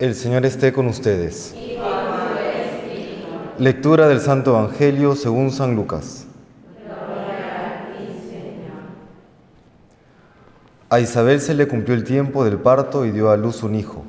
[0.00, 1.54] El Señor esté con ustedes.
[3.58, 6.26] Lectura del Santo Evangelio según San Lucas.
[10.90, 14.02] A Isabel se le cumplió el tiempo del parto y dio a luz un hijo.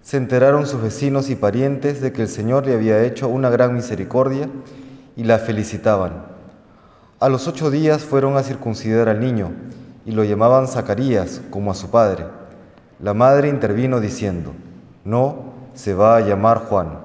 [0.00, 3.74] Se enteraron sus vecinos y parientes de que el Señor le había hecho una gran
[3.74, 4.48] misericordia
[5.16, 6.24] y la felicitaban.
[7.18, 9.50] A los ocho días fueron a circuncidar al niño
[10.06, 12.26] y lo llamaban Zacarías como a su padre.
[13.00, 14.54] La madre intervino diciendo,
[15.10, 17.00] no, se va a llamar Juan.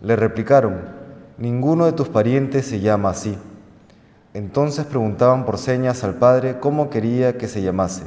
[0.00, 0.80] Le replicaron,
[1.38, 3.36] ninguno de tus parientes se llama así.
[4.32, 8.04] Entonces preguntaban por señas al padre cómo quería que se llamase.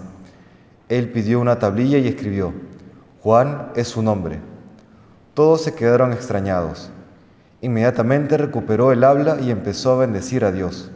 [0.88, 2.53] Él pidió una tablilla y escribió,
[3.21, 4.40] Juan es su nombre.
[5.34, 6.90] Todos se quedaron extrañados.
[7.62, 10.91] Inmediatamente recuperó el habla y empezó a bendecir a Dios.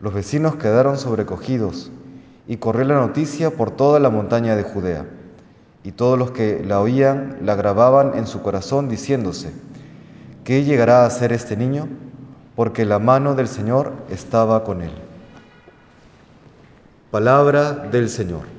[0.00, 1.92] Los vecinos quedaron sobrecogidos
[2.48, 5.04] y corrió la noticia por toda la montaña de Judea
[5.84, 9.52] y todos los que la oían la grababan en su corazón diciéndose,
[10.42, 11.88] ¿qué llegará a ser este niño?
[12.56, 14.92] Porque la mano del Señor estaba con él.
[17.10, 18.54] Palabra del Señor.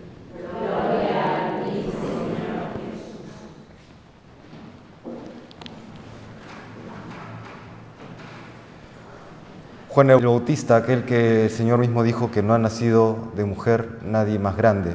[9.90, 14.00] Juan el Bautista, aquel que el Señor mismo dijo que no ha nacido de mujer
[14.04, 14.94] nadie más grande,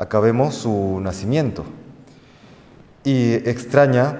[0.00, 1.62] acabemos su nacimiento.
[3.04, 4.18] Y extraña,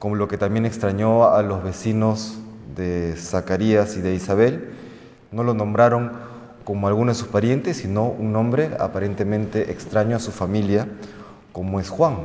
[0.00, 2.38] como lo que también extrañó a los vecinos
[2.74, 4.74] de Zacarías y de Isabel,
[5.30, 6.12] no lo nombraron
[6.64, 10.88] como alguno de sus parientes, sino un nombre aparentemente extraño a su familia,
[11.52, 12.16] como es Juan.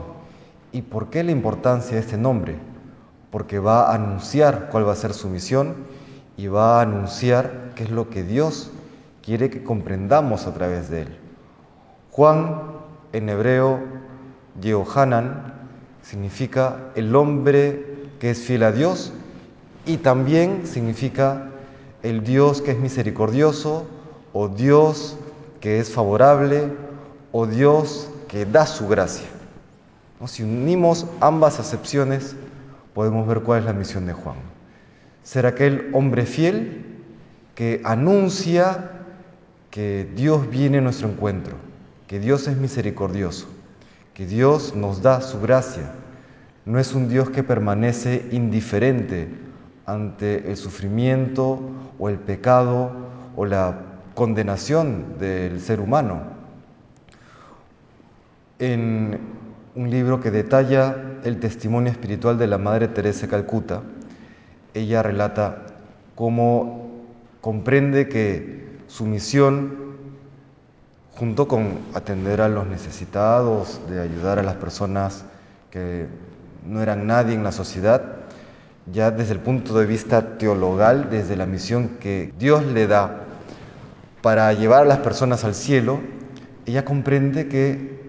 [0.71, 2.55] ¿Y por qué la importancia de este nombre?
[3.29, 5.75] Porque va a anunciar cuál va a ser su misión
[6.37, 8.71] y va a anunciar qué es lo que Dios
[9.21, 11.22] quiere que comprendamos a través de él.
[12.13, 12.61] Juan
[13.11, 13.79] en hebreo,
[14.61, 15.51] Yehohanan,
[16.03, 19.11] significa el hombre que es fiel a Dios
[19.87, 21.49] y también significa
[22.03, 23.87] el Dios que es misericordioso
[24.31, 25.17] o Dios
[25.59, 26.67] que es favorable
[27.31, 29.25] o Dios que da su gracia.
[30.27, 32.35] Si unimos ambas acepciones,
[32.93, 34.37] podemos ver cuál es la misión de Juan.
[35.23, 36.85] Ser aquel hombre fiel
[37.55, 38.91] que anuncia
[39.71, 41.72] que Dios viene a nuestro encuentro
[42.13, 43.47] que Dios es misericordioso,
[44.13, 45.93] que Dios nos da su gracia.
[46.63, 49.29] No es un Dios que permanece indiferente
[49.87, 51.59] ante el sufrimiento
[51.97, 52.91] o el pecado
[53.35, 53.79] o la
[54.13, 56.21] condenación del ser humano.
[58.59, 59.19] En
[59.73, 63.81] un libro que detalla el testimonio espiritual de la Madre Teresa de Calcuta,
[64.75, 65.65] ella relata
[66.13, 66.91] cómo
[67.41, 69.92] comprende que su misión
[71.15, 75.25] junto con atender a los necesitados, de ayudar a las personas
[75.71, 76.07] que
[76.65, 78.01] no eran nadie en la sociedad,
[78.91, 83.25] ya desde el punto de vista teologal, desde la misión que Dios le da
[84.21, 85.99] para llevar a las personas al cielo,
[86.65, 88.01] ella comprende que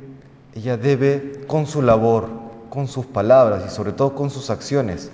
[0.54, 2.28] ella debe, con su labor,
[2.70, 5.10] con sus palabras y sobre todo con sus acciones,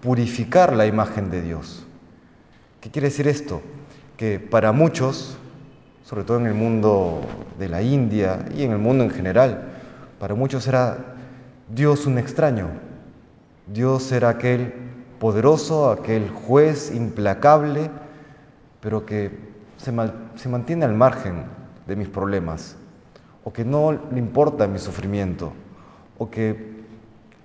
[0.00, 1.84] purificar la imagen de Dios.
[2.80, 3.60] ¿Qué quiere decir esto?
[4.16, 5.36] Que para muchos
[6.04, 7.20] sobre todo en el mundo
[7.58, 9.68] de la India y en el mundo en general.
[10.18, 10.98] Para muchos era
[11.68, 12.68] Dios un extraño.
[13.66, 14.72] Dios era aquel
[15.18, 17.90] poderoso, aquel juez implacable,
[18.80, 19.30] pero que
[19.76, 19.92] se,
[20.36, 21.44] se mantiene al margen
[21.86, 22.76] de mis problemas,
[23.44, 25.52] o que no le importa mi sufrimiento,
[26.18, 26.80] o que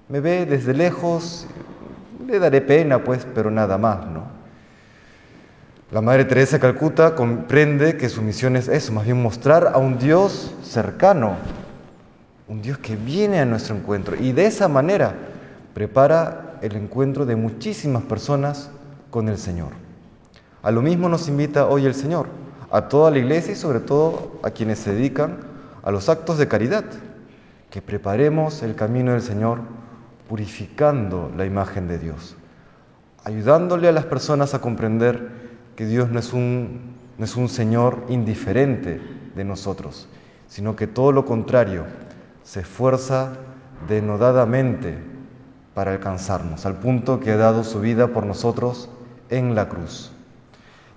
[0.10, 1.48] me ve desde lejos,
[2.26, 4.25] le daré pena, pues, pero nada más, ¿no?
[5.92, 9.78] La Madre Teresa de Calcuta comprende que su misión es eso, más bien mostrar a
[9.78, 11.36] un Dios cercano,
[12.48, 15.14] un Dios que viene a nuestro encuentro y de esa manera
[15.76, 18.72] prepara el encuentro de muchísimas personas
[19.12, 19.74] con el Señor.
[20.64, 22.30] A lo mismo nos invita hoy el Señor,
[22.72, 25.38] a toda la iglesia y sobre todo a quienes se dedican
[25.84, 26.86] a los actos de caridad,
[27.70, 29.60] que preparemos el camino del Señor
[30.28, 32.36] purificando la imagen de Dios,
[33.24, 35.45] ayudándole a las personas a comprender
[35.76, 39.02] que Dios no es un, no es un Señor indiferente
[39.36, 40.08] de nosotros,
[40.48, 41.86] sino que todo lo contrario,
[42.44, 43.34] se esfuerza
[43.88, 44.98] denodadamente
[45.74, 48.90] para alcanzarnos, al punto que ha dado su vida por nosotros
[49.30, 50.12] en la cruz.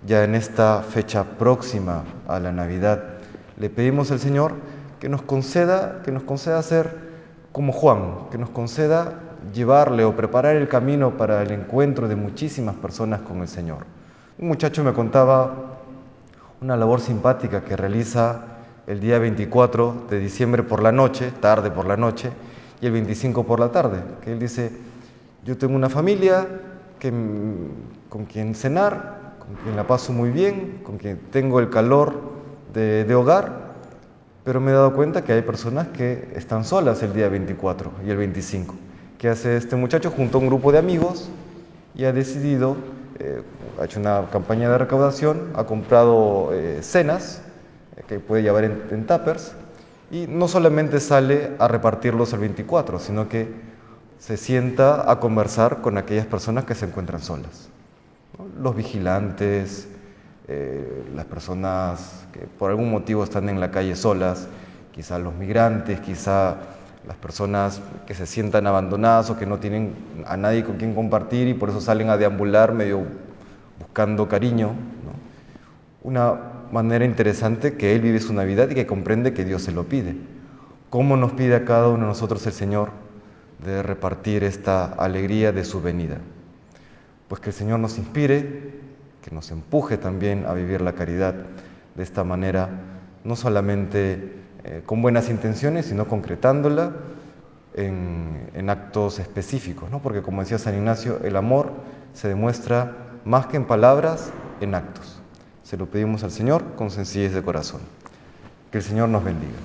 [0.07, 3.03] Ya en esta fecha próxima a la Navidad,
[3.59, 4.55] le pedimos al Señor
[5.01, 6.97] que nos conceda, que nos conceda ser
[7.51, 9.19] como Juan, que nos conceda
[9.53, 13.98] llevarle o preparar el camino para el encuentro de muchísimas personas con el Señor.
[14.41, 15.81] Un muchacho me contaba
[16.61, 18.41] una labor simpática que realiza
[18.87, 22.31] el día 24 de diciembre por la noche, tarde por la noche,
[22.81, 24.71] y el 25 por la tarde, que él dice,
[25.45, 26.47] yo tengo una familia
[27.01, 27.13] que,
[28.09, 32.15] con quien cenar, con quien la paso muy bien, con quien tengo el calor
[32.73, 33.75] de, de hogar,
[34.45, 38.11] pero me he dado cuenta que hay personas que están solas el día 24 y
[38.11, 38.73] el 25.
[39.19, 40.13] ¿Qué hace este muchacho?
[40.13, 41.29] Junto a un grupo de amigos
[41.97, 42.77] y ha decidido,
[43.19, 43.43] eh,
[43.81, 47.43] ha hecho una campaña de recaudación, ha comprado eh, cenas
[47.97, 49.53] eh, que puede llevar en, en tuppers
[50.11, 53.49] y no solamente sale a repartirlos el 24, sino que
[54.19, 57.69] se sienta a conversar con aquellas personas que se encuentran solas.
[58.61, 59.89] Los vigilantes,
[60.49, 64.49] eh, las personas que por algún motivo están en la calle solas,
[64.93, 66.57] quizá los migrantes, quizá
[67.09, 69.95] las personas que se sientan abandonadas o que no tienen
[70.27, 73.03] a nadie con quien compartir y por eso salen a deambular medio
[73.79, 74.73] buscando cariño.
[76.03, 76.35] Una
[76.71, 80.17] manera interesante que Él vive su Navidad y que comprende que Dios se lo pide.
[80.91, 82.91] ¿Cómo nos pide a cada uno de nosotros el Señor
[83.65, 86.19] de repartir esta alegría de su venida?
[87.27, 88.75] Pues que el Señor nos inspire,
[89.23, 91.35] que nos empuje también a vivir la caridad
[91.95, 92.69] de esta manera,
[93.25, 94.38] no solamente
[94.71, 96.93] eh, con buenas intenciones, sino concretándola
[97.73, 100.03] en, en actos específicos, ¿no?
[100.03, 101.71] porque como decía San Ignacio, el amor
[102.13, 102.95] se demuestra
[103.25, 104.31] más que en palabras,
[104.61, 105.23] en actos.
[105.63, 107.81] Se lo pedimos al Señor con sencillez de corazón.
[108.71, 109.57] Que el Señor nos bendiga.